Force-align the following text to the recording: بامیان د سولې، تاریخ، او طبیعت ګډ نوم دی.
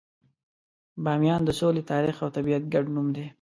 بامیان 1.03 1.41
د 1.45 1.49
سولې، 1.59 1.81
تاریخ، 1.91 2.15
او 2.23 2.29
طبیعت 2.37 2.63
ګډ 2.73 2.85
نوم 2.95 3.07
دی. 3.15 3.25